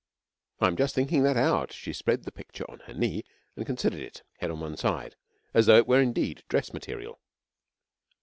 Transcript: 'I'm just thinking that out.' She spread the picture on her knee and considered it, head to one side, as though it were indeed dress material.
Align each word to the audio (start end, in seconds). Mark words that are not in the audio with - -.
'I'm 0.59 0.77
just 0.77 0.95
thinking 0.95 1.21
that 1.21 1.37
out.' 1.37 1.71
She 1.71 1.93
spread 1.93 2.23
the 2.23 2.31
picture 2.31 2.65
on 2.71 2.79
her 2.87 2.93
knee 2.95 3.23
and 3.55 3.67
considered 3.67 3.99
it, 4.01 4.23
head 4.39 4.47
to 4.47 4.55
one 4.55 4.75
side, 4.75 5.15
as 5.53 5.67
though 5.67 5.77
it 5.77 5.87
were 5.87 6.01
indeed 6.01 6.43
dress 6.49 6.73
material. 6.73 7.19